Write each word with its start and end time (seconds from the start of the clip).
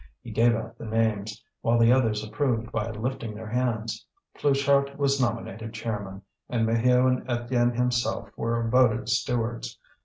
He 0.23 0.31
gave 0.31 0.55
out 0.55 0.79
the 0.79 0.87
names, 0.87 1.45
while 1.61 1.77
the 1.77 1.91
others 1.93 2.23
approved 2.25 2.71
by 2.71 2.89
lifting 2.89 3.35
their 3.35 3.49
hands. 3.49 4.03
Pluchart 4.35 4.97
was 4.97 5.21
nominated 5.21 5.75
chairman, 5.75 6.23
and 6.49 6.67
Maheu 6.67 7.05
and 7.07 7.27
Étienne 7.27 7.75
himself 7.75 8.31
were 8.35 8.67
voted 8.67 9.09
stewards. 9.09 9.77